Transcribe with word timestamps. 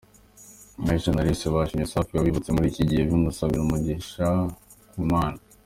Aishana 0.91 1.21
Alice 1.21 1.45
bashimye 1.55 1.85
Safi 1.91 2.11
wabibutse 2.13 2.49
muri 2.51 2.67
iki 2.71 2.83
gihe 2.89 3.01
bamusabira 3.09 3.61
umugisha 3.63 4.27
ku 4.91 4.99
Mana. 5.11 5.39